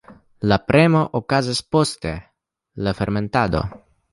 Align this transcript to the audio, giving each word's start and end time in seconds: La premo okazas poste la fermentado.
La 0.51 0.55
premo 0.69 1.01
okazas 1.19 1.61
poste 1.75 2.15
la 2.87 2.95
fermentado. 3.03 3.63